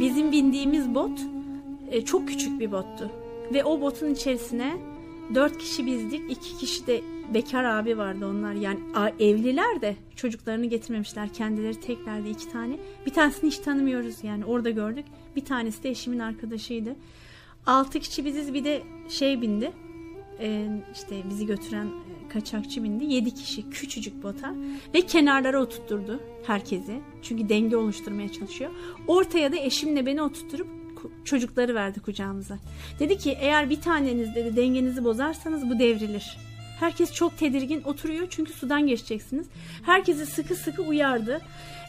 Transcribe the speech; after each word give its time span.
bizim 0.00 0.32
bindiğimiz 0.32 0.94
bot 0.94 1.20
e, 1.90 2.04
çok 2.04 2.28
küçük 2.28 2.60
bir 2.60 2.72
bottu. 2.72 3.10
Ve 3.54 3.64
o 3.64 3.80
botun 3.80 4.10
içerisine 4.10 4.76
dört 5.34 5.58
kişi 5.58 5.86
bizdik. 5.86 6.30
iki 6.30 6.56
kişi 6.56 6.86
de 6.86 7.00
bekar 7.34 7.64
abi 7.64 7.98
vardı 7.98 8.26
onlar. 8.26 8.52
Yani 8.52 8.78
evliler 9.20 9.80
de 9.80 9.96
çocuklarını 10.16 10.66
getirmemişler. 10.66 11.28
Kendileri 11.32 11.80
teklerdi 11.80 12.28
iki 12.28 12.52
tane. 12.52 12.76
Bir 13.06 13.12
tanesini 13.12 13.50
hiç 13.50 13.58
tanımıyoruz 13.58 14.24
yani 14.24 14.44
orada 14.44 14.70
gördük. 14.70 15.04
Bir 15.36 15.44
tanesi 15.44 15.82
de 15.82 15.90
eşimin 15.90 16.18
arkadaşıydı. 16.18 16.96
Altı 17.66 18.00
kişi 18.00 18.24
biziz 18.24 18.54
bir 18.54 18.64
de 18.64 18.82
şey 19.08 19.42
bindi. 19.42 19.72
E, 20.40 20.68
işte 20.94 21.22
bizi 21.30 21.46
götüren 21.46 21.86
e, 21.86 22.28
kaçakçı 22.28 22.84
bindi. 22.84 23.04
Yedi 23.04 23.34
kişi 23.34 23.70
küçücük 23.70 24.22
bota 24.22 24.54
ve 24.94 25.00
kenarlara 25.00 25.62
oturtturdu 25.62 26.20
herkesi. 26.46 27.00
Çünkü 27.22 27.48
denge 27.48 27.76
oluşturmaya 27.76 28.32
çalışıyor. 28.32 28.70
Ortaya 29.06 29.52
da 29.52 29.56
eşimle 29.56 30.06
beni 30.06 30.22
oturtturup 30.22 30.68
çocukları 31.24 31.74
verdi 31.74 32.00
kucağımıza. 32.00 32.58
Dedi 33.00 33.18
ki 33.18 33.36
eğer 33.40 33.70
bir 33.70 33.80
taneniz 33.80 34.34
dedi 34.34 34.56
dengenizi 34.56 35.04
bozarsanız 35.04 35.70
bu 35.70 35.78
devrilir. 35.78 36.47
Herkes 36.80 37.12
çok 37.12 37.38
tedirgin 37.38 37.82
oturuyor 37.82 38.26
çünkü 38.30 38.52
sudan 38.52 38.86
geçeceksiniz. 38.86 39.46
Herkesi 39.82 40.26
sıkı 40.26 40.54
sıkı 40.54 40.82
uyardı. 40.82 41.40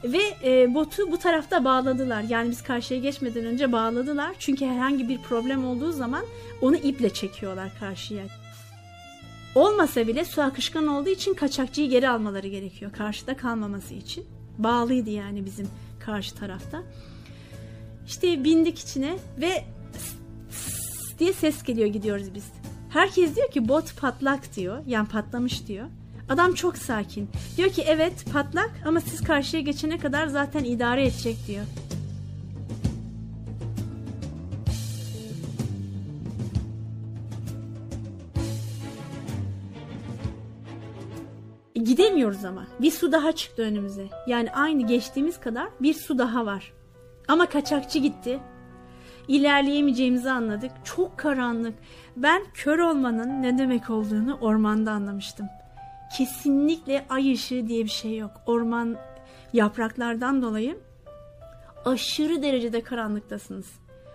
Ve 0.03 0.21
e, 0.43 0.73
botu 0.73 1.11
bu 1.11 1.17
tarafta 1.17 1.65
bağladılar. 1.65 2.21
Yani 2.21 2.51
biz 2.51 2.63
karşıya 2.63 2.99
geçmeden 2.99 3.45
önce 3.45 3.71
bağladılar. 3.71 4.35
Çünkü 4.39 4.65
herhangi 4.65 5.09
bir 5.09 5.17
problem 5.17 5.65
olduğu 5.65 5.91
zaman 5.91 6.25
onu 6.61 6.75
iple 6.75 7.09
çekiyorlar 7.13 7.71
karşıya. 7.79 8.23
Olmasa 9.55 10.07
bile 10.07 10.25
su 10.25 10.41
akışkan 10.41 10.87
olduğu 10.87 11.09
için 11.09 11.33
kaçakçıyı 11.33 11.89
geri 11.89 12.09
almaları 12.09 12.47
gerekiyor. 12.47 12.91
Karşıda 12.91 13.37
kalmaması 13.37 13.93
için. 13.93 14.25
Bağlıydı 14.57 15.09
yani 15.09 15.45
bizim 15.45 15.67
karşı 15.99 16.35
tarafta. 16.35 16.83
İşte 18.07 18.43
bindik 18.43 18.79
içine 18.79 19.17
ve 19.41 19.63
diye 21.19 21.33
ses 21.33 21.63
geliyor 21.63 21.87
gidiyoruz 21.87 22.35
biz. 22.35 22.45
Herkes 22.89 23.35
diyor 23.35 23.51
ki 23.51 23.67
bot 23.67 23.97
patlak 24.01 24.55
diyor. 24.55 24.77
Yani 24.87 25.07
patlamış 25.07 25.67
diyor. 25.67 25.85
Adam 26.29 26.53
çok 26.53 26.77
sakin. 26.77 27.29
Diyor 27.57 27.69
ki 27.69 27.83
evet 27.87 28.25
patlak 28.33 28.71
ama 28.85 29.01
siz 29.01 29.23
karşıya 29.23 29.61
geçene 29.61 29.97
kadar 29.97 30.27
zaten 30.27 30.63
idare 30.63 31.05
edecek 31.05 31.37
diyor. 31.47 31.65
E, 41.75 41.79
gidemiyoruz 41.79 42.45
ama. 42.45 42.67
Bir 42.81 42.91
su 42.91 43.11
daha 43.11 43.31
çıktı 43.31 43.61
önümüze. 43.61 44.07
Yani 44.27 44.51
aynı 44.51 44.87
geçtiğimiz 44.87 45.39
kadar 45.39 45.67
bir 45.81 45.93
su 45.93 46.17
daha 46.17 46.45
var. 46.45 46.73
Ama 47.27 47.45
kaçakçı 47.45 47.99
gitti. 47.99 48.39
İlerleyemeyeceğimizi 49.29 50.31
anladık. 50.31 50.71
Çok 50.83 51.17
karanlık. 51.17 51.73
Ben 52.17 52.41
kör 52.53 52.79
olmanın 52.79 53.41
ne 53.41 53.57
demek 53.57 53.89
olduğunu 53.89 54.37
ormanda 54.41 54.91
anlamıştım. 54.91 55.45
Kesinlikle 56.17 57.05
ay 57.09 57.33
ışığı 57.33 57.67
diye 57.67 57.83
bir 57.83 57.89
şey 57.89 58.17
yok. 58.17 58.31
Orman 58.45 58.97
yapraklardan 59.53 60.41
dolayı 60.41 60.77
aşırı 61.85 62.41
derecede 62.41 62.81
karanlıktasınız. 62.81 63.65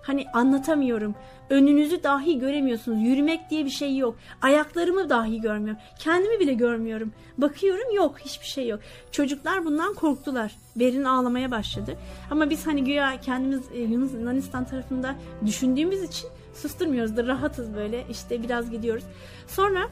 Hani 0.07 0.27
anlatamıyorum. 0.33 1.15
Önünüzü 1.51 2.03
dahi 2.03 2.39
göremiyorsunuz. 2.39 3.03
Yürümek 3.03 3.51
diye 3.51 3.65
bir 3.65 3.71
şey 3.71 3.97
yok. 3.97 4.17
Ayaklarımı 4.43 5.09
dahi 5.09 5.41
görmüyorum. 5.41 5.83
Kendimi 5.99 6.41
bile 6.41 6.55
görmüyorum. 6.55 7.13
Bakıyorum 7.39 7.95
yok 7.95 8.19
hiçbir 8.19 8.47
şey 8.47 8.69
yok. 8.69 8.81
Çocuklar 9.13 9.65
bundan 9.65 9.95
korktular. 9.95 10.53
Berin 10.77 11.05
ağlamaya 11.05 11.51
başladı. 11.51 11.97
Ama 12.31 12.51
biz 12.51 12.67
hani 12.67 12.85
güya 12.85 13.21
kendimiz 13.21 13.63
e, 13.75 13.79
Yunanistan 13.79 14.65
tarafında 14.65 15.15
düşündüğümüz 15.47 16.03
için 16.03 16.29
susturmuyoruz 16.55 17.17
da 17.17 17.27
rahatız 17.27 17.75
böyle. 17.75 18.05
İşte 18.11 18.43
biraz 18.43 18.71
gidiyoruz. 18.71 19.05
Sonra 19.47 19.89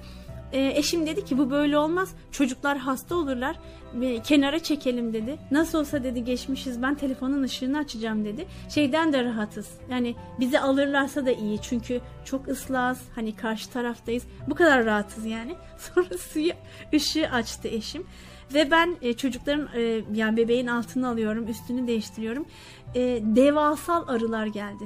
e, 0.52 0.78
eşim 0.78 1.06
dedi 1.06 1.24
ki 1.24 1.38
bu 1.38 1.50
böyle 1.50 1.78
olmaz. 1.78 2.14
Çocuklar 2.32 2.78
hasta 2.78 3.14
olurlar. 3.14 3.56
E, 4.02 4.22
kenara 4.22 4.58
çekelim 4.58 5.12
dedi. 5.12 5.38
Nasıl 5.50 5.78
olsa 5.78 6.04
dedi 6.04 6.24
geçmişiz 6.24 6.82
ben 6.82 6.94
telefonun 6.94 7.42
ışığını 7.42 7.78
açacağım 7.78 8.24
dedi. 8.24 8.46
Şeyden 8.74 9.12
de 9.12 9.24
rahatız. 9.24 9.70
Yani 9.90 10.14
bizi 10.40 10.60
alırlarsa 10.60 11.26
da 11.26 11.32
iyi. 11.32 11.62
Çünkü 11.62 12.00
çok 12.24 12.48
ıslahız. 12.48 12.98
Hani 13.14 13.36
karşı 13.36 13.70
taraftayız. 13.70 14.22
Bu 14.48 14.54
kadar 14.54 14.84
rahatız 14.84 15.24
yani. 15.24 15.54
Sonra 15.78 16.18
suyu 16.18 16.52
ışığı 16.94 17.28
açtı 17.28 17.68
eşim. 17.68 18.06
Ve 18.54 18.70
ben 18.70 18.96
e, 19.02 19.12
çocukların 19.12 19.68
e, 19.74 20.04
yani 20.14 20.36
bebeğin 20.36 20.66
altını 20.66 21.08
alıyorum, 21.08 21.48
üstünü 21.48 21.86
değiştiriyorum. 21.86 22.46
E, 22.94 23.00
devasal 23.22 24.08
arılar 24.08 24.46
geldi. 24.46 24.84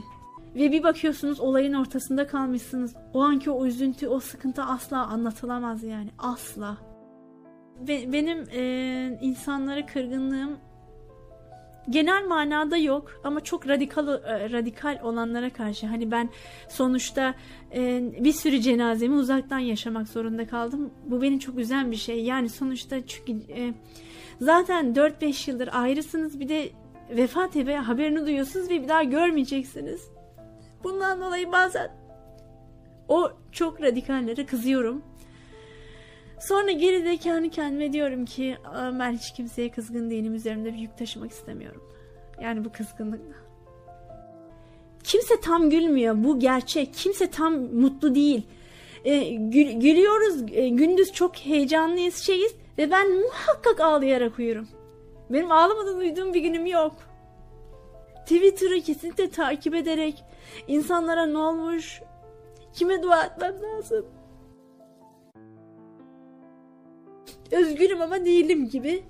Ve 0.57 0.73
bir 0.73 0.83
bakıyorsunuz 0.83 1.41
olayın 1.41 1.73
ortasında 1.73 2.27
kalmışsınız. 2.27 2.95
O 3.15 3.23
anki 3.23 3.51
o 3.51 3.67
üzüntü, 3.67 4.09
o 4.09 4.21
sıkıntı 4.21 4.63
asla 4.63 5.07
anlatılamaz 5.07 5.83
yani. 5.85 6.11
Asla. 6.19 6.77
Be- 7.89 8.13
benim 8.13 8.45
e, 8.53 9.19
insanlara 9.23 9.87
kırgınlığım 9.87 10.59
genel 11.91 12.27
manada 12.27 12.77
yok 12.77 13.21
ama 13.25 13.41
çok 13.41 13.69
radikal 13.69 14.09
e, 14.09 14.51
radikal 14.51 15.01
olanlara 15.03 15.51
karşı 15.51 15.87
hani 15.87 16.11
ben 16.11 16.29
sonuçta 16.69 17.35
e, 17.75 18.03
bir 18.25 18.33
sürü 18.33 18.61
cenazemi 18.61 19.15
uzaktan 19.15 19.59
yaşamak 19.59 20.09
zorunda 20.09 20.47
kaldım. 20.47 20.91
Bu 21.07 21.23
beni 21.23 21.41
çok 21.41 21.59
üzen 21.59 21.91
bir 21.91 21.97
şey. 21.97 22.25
Yani 22.25 22.49
sonuçta 22.49 23.07
çünkü 23.07 23.33
e, 23.53 23.75
zaten 24.41 24.95
4-5 24.95 25.51
yıldır 25.51 25.69
ayrısınız 25.73 26.41
bir 26.41 26.49
de 26.49 26.69
vefat 27.11 27.57
ebe 27.57 27.77
haberini 27.77 28.27
duyuyorsunuz 28.27 28.71
ve 28.71 28.83
bir 28.83 28.89
daha 28.89 29.03
görmeyeceksiniz. 29.03 30.17
Bundan 30.87 31.21
dolayı 31.21 31.53
bazen 31.53 31.91
o 33.09 33.31
çok 33.53 33.83
radikallere 33.83 34.47
kızıyorum. 34.47 35.03
Sonra 36.41 36.71
geride 36.71 37.17
kendi 37.17 37.51
kendime 37.51 37.93
diyorum 37.93 38.25
ki 38.25 38.57
ben 38.75 39.13
hiç 39.13 39.33
kimseye 39.33 39.71
kızgın 39.71 40.11
değilim. 40.11 40.35
Üzerimde 40.35 40.73
bir 40.73 40.79
yük 40.79 40.99
taşımak 40.99 41.31
istemiyorum. 41.31 41.83
Yani 42.41 42.65
bu 42.65 42.73
kızgınlıkla. 42.73 43.35
Kimse 45.05 45.41
tam 45.41 45.71
gülmüyor. 45.71 46.15
Bu 46.25 46.39
gerçek. 46.39 46.95
Kimse 46.95 47.31
tam 47.31 47.55
mutlu 47.55 48.15
değil. 48.15 48.47
E, 49.05 49.19
gül, 49.35 49.73
gülüyoruz. 49.73 50.43
E, 50.53 50.69
gündüz 50.69 51.13
çok 51.13 51.37
heyecanlıyız 51.37 52.17
şeyiz. 52.17 52.55
Ve 52.79 52.91
ben 52.91 53.13
muhakkak 53.13 53.81
ağlayarak 53.81 54.39
uyurum. 54.39 54.69
Benim 55.31 55.53
ağlamadan 55.53 55.97
uyuduğum 55.97 56.35
bir 56.35 56.41
günüm 56.41 56.67
yok. 56.67 56.97
Twitter'ı 58.27 58.81
kesinlikle 58.81 59.31
takip 59.31 59.75
ederek 59.75 60.25
insanlara 60.69 61.27
ne 61.27 61.39
olmuş, 61.39 62.03
kime 62.73 63.03
dua 63.03 63.25
etmem 63.25 63.55
lazım. 63.63 64.07
Özgürüm 67.53 68.03
ama 68.03 68.25
değilim 68.25 68.69
gibi. 68.69 69.05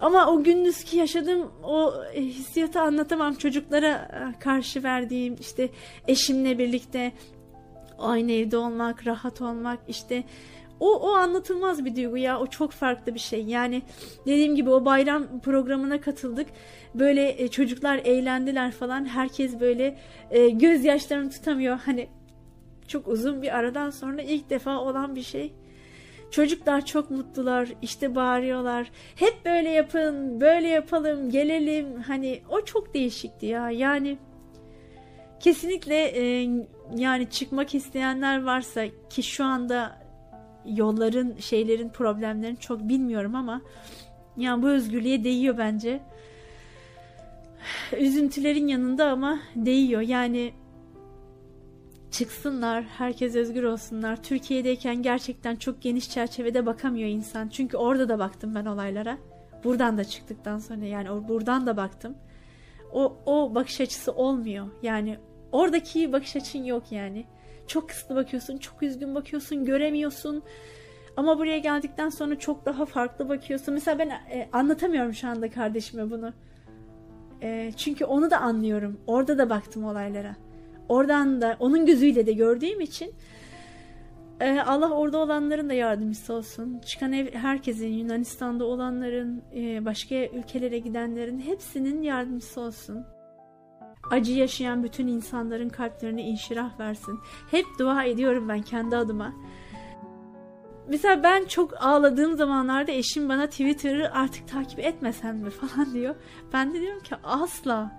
Ama 0.00 0.26
o 0.30 0.44
gündüzki 0.44 0.96
yaşadığım 0.96 1.52
o 1.62 1.94
hissiyatı 2.14 2.80
anlatamam. 2.80 3.34
Çocuklara 3.34 3.92
e, 3.92 4.38
karşı 4.38 4.82
verdiğim 4.82 5.36
işte 5.40 5.68
eşimle 6.08 6.58
birlikte 6.58 7.12
aynı 7.98 8.32
evde 8.32 8.56
olmak, 8.56 9.06
rahat 9.06 9.40
olmak 9.40 9.78
işte 9.88 10.24
o, 10.80 10.94
o 10.94 11.14
anlatılmaz 11.14 11.84
bir 11.84 11.96
duygu 11.96 12.16
ya. 12.16 12.40
O 12.40 12.46
çok 12.46 12.72
farklı 12.72 13.14
bir 13.14 13.20
şey. 13.20 13.44
Yani 13.44 13.82
dediğim 14.26 14.56
gibi 14.56 14.70
o 14.70 14.84
bayram 14.84 15.40
programına 15.40 16.00
katıldık. 16.00 16.46
Böyle 16.94 17.42
e, 17.42 17.48
çocuklar 17.48 18.00
eğlendiler 18.04 18.72
falan. 18.72 19.04
Herkes 19.04 19.60
böyle 19.60 19.98
e, 20.30 20.48
gözyaşlarını 20.48 21.30
tutamıyor. 21.30 21.78
Hani 21.84 22.08
çok 22.88 23.08
uzun 23.08 23.42
bir 23.42 23.56
aradan 23.56 23.90
sonra 23.90 24.22
ilk 24.22 24.50
defa 24.50 24.78
olan 24.78 25.16
bir 25.16 25.22
şey. 25.22 25.52
Çocuklar 26.30 26.86
çok 26.86 27.10
mutlular, 27.10 27.68
işte 27.82 28.14
bağırıyorlar. 28.14 28.90
Hep 29.14 29.44
böyle 29.44 29.68
yapın, 29.68 30.40
böyle 30.40 30.68
yapalım, 30.68 31.30
gelelim. 31.30 32.02
Hani 32.02 32.40
o 32.50 32.64
çok 32.64 32.94
değişikti 32.94 33.46
ya. 33.46 33.70
Yani 33.70 34.18
kesinlikle 35.40 35.96
e, 35.96 36.48
yani 36.96 37.30
çıkmak 37.30 37.74
isteyenler 37.74 38.42
varsa 38.42 38.84
ki 39.10 39.22
şu 39.22 39.44
anda 39.44 40.05
yolların, 40.66 41.36
şeylerin, 41.38 41.88
problemlerini 41.88 42.56
çok 42.56 42.88
bilmiyorum 42.88 43.34
ama 43.34 43.62
yani 44.36 44.62
bu 44.62 44.68
özgürlüğe 44.68 45.24
değiyor 45.24 45.58
bence. 45.58 46.00
Üzüntülerin 47.98 48.66
yanında 48.66 49.10
ama 49.10 49.40
değiyor. 49.56 50.00
Yani 50.00 50.52
çıksınlar, 52.10 52.84
herkes 52.84 53.34
özgür 53.34 53.62
olsunlar. 53.62 54.22
Türkiye'deyken 54.22 55.02
gerçekten 55.02 55.56
çok 55.56 55.82
geniş 55.82 56.10
çerçevede 56.10 56.66
bakamıyor 56.66 57.08
insan. 57.08 57.48
Çünkü 57.48 57.76
orada 57.76 58.08
da 58.08 58.18
baktım 58.18 58.54
ben 58.54 58.66
olaylara. 58.66 59.18
Buradan 59.64 59.98
da 59.98 60.04
çıktıktan 60.04 60.58
sonra 60.58 60.84
yani 60.84 61.28
buradan 61.28 61.66
da 61.66 61.76
baktım. 61.76 62.14
O, 62.92 63.16
o 63.26 63.54
bakış 63.54 63.80
açısı 63.80 64.12
olmuyor. 64.12 64.66
Yani 64.82 65.18
oradaki 65.52 66.12
bakış 66.12 66.36
açın 66.36 66.64
yok 66.64 66.92
yani. 66.92 67.24
Çok 67.66 67.88
kısıtlı 67.88 68.14
bakıyorsun, 68.14 68.58
çok 68.58 68.82
üzgün 68.82 69.14
bakıyorsun, 69.14 69.64
göremiyorsun. 69.64 70.42
Ama 71.16 71.38
buraya 71.38 71.58
geldikten 71.58 72.08
sonra 72.08 72.38
çok 72.38 72.66
daha 72.66 72.86
farklı 72.86 73.28
bakıyorsun. 73.28 73.74
Mesela 73.74 73.98
ben 73.98 74.08
e, 74.08 74.48
anlatamıyorum 74.52 75.14
şu 75.14 75.28
anda 75.28 75.50
kardeşime 75.50 76.10
bunu. 76.10 76.32
E, 77.42 77.72
çünkü 77.76 78.04
onu 78.04 78.30
da 78.30 78.40
anlıyorum. 78.40 79.00
Orada 79.06 79.38
da 79.38 79.50
baktım 79.50 79.84
olaylara. 79.84 80.36
Oradan 80.88 81.40
da 81.40 81.56
onun 81.60 81.86
gözüyle 81.86 82.26
de 82.26 82.32
gördüğüm 82.32 82.80
için 82.80 83.14
e, 84.40 84.60
Allah 84.60 84.90
orada 84.90 85.18
olanların 85.18 85.68
da 85.68 85.72
yardımcısı 85.72 86.32
olsun. 86.32 86.80
Çıkan 86.86 87.12
ev, 87.12 87.34
herkesin, 87.34 87.88
Yunanistan'da 87.88 88.64
olanların, 88.64 89.42
e, 89.54 89.84
başka 89.84 90.14
ülkelere 90.14 90.78
gidenlerin 90.78 91.38
hepsinin 91.38 92.02
yardımcısı 92.02 92.60
olsun. 92.60 93.04
Acı 94.10 94.32
yaşayan 94.32 94.84
bütün 94.84 95.06
insanların 95.06 95.68
kalplerine 95.68 96.22
inşirah 96.22 96.80
versin. 96.80 97.20
Hep 97.50 97.66
dua 97.78 98.04
ediyorum 98.04 98.48
ben 98.48 98.62
kendi 98.62 98.96
adıma. 98.96 99.32
Mesela 100.88 101.22
ben 101.22 101.44
çok 101.44 101.82
ağladığım 101.84 102.36
zamanlarda 102.36 102.92
eşim 102.92 103.28
bana 103.28 103.46
Twitter'ı 103.46 104.12
artık 104.12 104.48
takip 104.48 104.78
etmesen 104.78 105.36
mi 105.36 105.50
falan 105.50 105.94
diyor. 105.94 106.14
Ben 106.52 106.74
de 106.74 106.80
diyorum 106.80 107.02
ki 107.02 107.14
asla. 107.24 107.92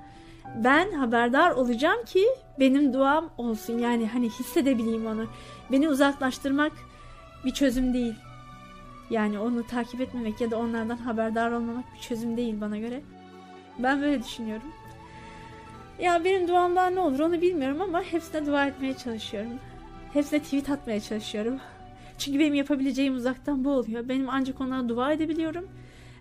Ben 0.56 0.92
haberdar 0.92 1.52
olacağım 1.52 2.06
ki 2.06 2.26
benim 2.60 2.94
duam 2.94 3.30
olsun. 3.38 3.78
Yani 3.78 4.08
hani 4.08 4.30
hissedebileyim 4.30 5.06
onu. 5.06 5.26
Beni 5.72 5.90
uzaklaştırmak 5.90 6.72
bir 7.46 7.52
çözüm 7.52 7.94
değil. 7.94 8.16
Yani 9.10 9.40
onu 9.40 9.68
takip 9.68 10.02
etmemek 10.02 10.42
ya 10.42 10.52
da 10.52 10.58
onlardan 10.58 10.98
haberdar 10.98 11.52
olmamak 11.52 11.86
bir 11.96 12.00
çözüm 12.00 12.38
değil 12.38 12.62
bana 12.62 12.78
göre. 12.78 13.02
Ben 13.80 14.02
böyle 14.02 14.24
düşünüyorum. 14.24 14.68
Ya 16.00 16.24
benim 16.24 16.48
duamdan 16.48 16.96
ne 16.96 17.00
olur 17.00 17.20
onu 17.20 17.42
bilmiyorum 17.42 17.82
ama 17.82 18.02
hepsine 18.02 18.46
dua 18.46 18.68
etmeye 18.68 18.94
çalışıyorum. 18.94 19.60
Hepsine 20.14 20.40
tweet 20.40 20.70
atmaya 20.70 21.00
çalışıyorum. 21.00 21.60
Çünkü 22.18 22.40
benim 22.40 22.54
yapabileceğim 22.54 23.16
uzaktan 23.16 23.64
bu 23.64 23.72
oluyor. 23.72 24.10
Benim 24.10 24.30
ancak 24.30 24.62
onlara 24.62 24.90
dua 24.90 25.14
edebiliyorum. 25.14 25.70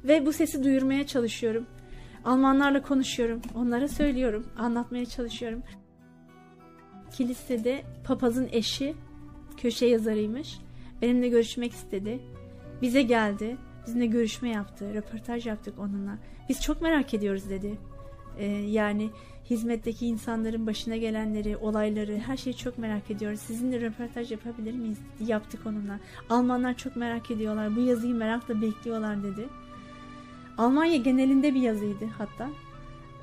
Ve 0.05 0.27
bu 0.27 0.33
sesi 0.33 0.65
duyurmaya 0.65 1.07
çalışıyorum. 1.07 1.67
Almanlarla 2.25 2.83
konuşuyorum. 2.83 3.41
Onlara 3.55 3.89
söylüyorum. 3.89 4.47
Anlatmaya 4.59 5.07
çalışıyorum. 5.07 5.63
Kilisede 7.13 7.83
papazın 8.05 8.49
eşi 8.53 8.95
köşe 9.57 9.87
yazarıymış. 9.87 10.59
Benimle 11.03 11.29
görüşmek 11.29 11.73
istedi. 11.73 12.21
Bize 12.83 13.03
geldi. 13.03 13.57
Bizimle 13.87 14.07
görüşme 14.07 14.49
yaptı. 14.49 14.95
Röportaj 14.95 15.47
yaptık 15.47 15.79
onunla. 15.79 16.19
Biz 16.49 16.63
çok 16.63 16.83
merak 16.83 17.15
ediyoruz 17.15 17.51
dedi. 17.51 17.79
Ee, 18.39 18.47
yani 18.47 19.11
hizmetteki 19.51 20.07
insanların 20.07 20.67
başına 20.67 20.97
gelenleri, 20.97 21.57
olayları, 21.57 22.19
her 22.19 22.37
şeyi 22.37 22.57
çok 22.57 22.79
merak 22.79 23.11
ediyoruz. 23.11 23.41
Sizinle 23.41 23.81
röportaj 23.81 24.31
yapabilir 24.31 24.75
miyiz? 24.75 24.99
Yaptık 25.27 25.61
onunla. 25.67 26.01
Almanlar 26.31 26.77
çok 26.77 26.97
merak 26.97 27.31
ediyorlar. 27.31 27.77
Bu 27.77 27.81
yazıyı 27.81 28.15
merakla 28.15 28.63
bekliyorlar 28.63 29.23
dedi. 29.23 29.49
Almanya 30.59 30.97
genelinde 30.97 31.55
bir 31.55 31.61
yazıydı 31.61 32.07
hatta. 32.19 32.49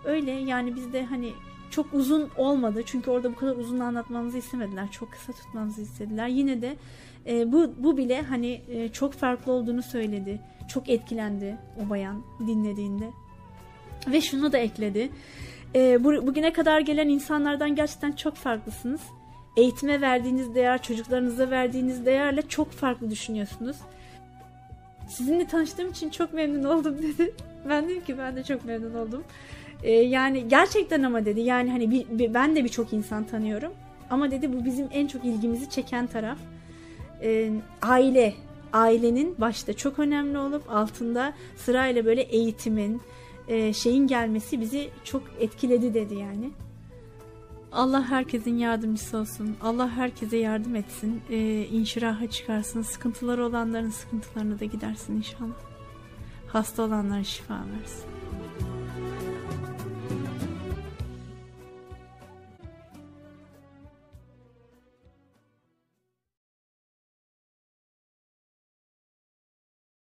Öyle 0.05 0.31
yani 0.31 0.75
biz 0.75 0.93
de 0.93 1.05
hani 1.05 1.33
çok 1.69 1.93
uzun 1.93 2.29
olmadı. 2.37 2.81
Çünkü 2.85 3.11
orada 3.11 3.31
bu 3.31 3.35
kadar 3.35 3.55
uzun 3.55 3.79
anlatmamızı 3.79 4.37
istemediler. 4.37 4.91
Çok 4.91 5.11
kısa 5.11 5.33
tutmamızı 5.33 5.81
istediler. 5.81 6.27
Yine 6.27 6.61
de 6.61 6.75
e, 7.27 7.51
bu, 7.51 7.73
bu 7.77 7.97
bile 7.97 8.21
hani 8.21 8.61
e, 8.69 8.89
çok 8.89 9.13
farklı 9.13 9.51
olduğunu 9.51 9.81
söyledi. 9.81 10.41
Çok 10.67 10.89
etkilendi 10.89 11.57
o 11.85 11.89
bayan 11.89 12.23
dinlediğinde. 12.47 13.09
Ve 14.07 14.21
şunu 14.21 14.51
da 14.51 14.57
ekledi. 14.57 15.09
E, 15.75 16.03
bu, 16.03 16.27
bugüne 16.27 16.53
kadar 16.53 16.79
gelen 16.79 17.09
insanlardan 17.09 17.75
gerçekten 17.75 18.11
çok 18.11 18.35
farklısınız. 18.35 19.01
Eğitime 19.57 20.01
verdiğiniz 20.01 20.55
değer, 20.55 20.81
çocuklarınıza 20.81 21.49
verdiğiniz 21.49 22.05
değerle 22.05 22.41
çok 22.41 22.71
farklı 22.71 23.11
düşünüyorsunuz. 23.11 23.77
Sizinle 25.07 25.47
tanıştığım 25.47 25.89
için 25.89 26.09
çok 26.09 26.33
memnun 26.33 26.63
oldum 26.63 26.97
dedi. 27.01 27.33
Ben 27.69 27.89
dedim 27.89 28.03
ki 28.03 28.17
ben 28.17 28.35
de 28.35 28.43
çok 28.43 28.65
memnun 28.65 28.93
oldum. 28.93 29.23
Ee, 29.83 29.91
yani 29.91 30.47
gerçekten 30.47 31.03
ama 31.03 31.25
dedi 31.25 31.41
yani 31.41 31.71
hani 31.71 31.91
bir, 31.91 32.05
bir, 32.09 32.33
ben 32.33 32.55
de 32.55 32.63
birçok 32.63 32.93
insan 32.93 33.23
tanıyorum. 33.23 33.73
Ama 34.09 34.31
dedi 34.31 34.53
bu 34.53 34.65
bizim 34.65 34.87
en 34.91 35.07
çok 35.07 35.25
ilgimizi 35.25 35.69
çeken 35.69 36.07
taraf. 36.07 36.37
Ee, 37.21 37.51
aile. 37.81 38.33
Ailenin 38.73 39.35
başta 39.37 39.73
çok 39.73 39.99
önemli 39.99 40.37
olup 40.37 40.69
altında 40.69 41.33
sırayla 41.57 42.05
böyle 42.05 42.21
eğitimin, 42.21 43.01
e, 43.47 43.73
şeyin 43.73 44.07
gelmesi 44.07 44.61
bizi 44.61 44.89
çok 45.03 45.23
etkiledi 45.39 45.93
dedi 45.93 46.15
yani. 46.15 46.51
Allah 47.71 48.03
herkesin 48.09 48.57
yardımcısı 48.57 49.17
olsun. 49.17 49.55
Allah 49.61 49.89
herkese 49.89 50.37
yardım 50.37 50.75
etsin. 50.75 51.21
E, 51.29 51.65
inşiraha 51.65 52.27
çıkarsın. 52.27 52.81
Sıkıntıları 52.81 53.45
olanların 53.45 53.89
sıkıntılarını 53.89 54.59
da 54.59 54.65
gidersin 54.65 55.15
inşallah. 55.15 55.55
Hasta 56.47 56.83
olanlara 56.83 57.23
şifa 57.23 57.53
versin. 57.53 58.12